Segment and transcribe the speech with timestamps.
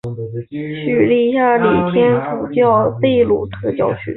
[0.49, 4.09] 叙利亚礼天主教贝鲁特教区。